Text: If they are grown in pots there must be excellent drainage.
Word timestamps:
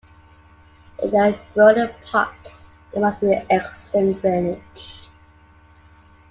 If 0.97 1.11
they 1.11 1.17
are 1.19 1.39
grown 1.53 1.77
in 1.77 1.91
pots 2.03 2.57
there 2.91 3.03
must 3.03 3.21
be 3.21 3.33
excellent 3.51 4.19
drainage. 4.19 5.05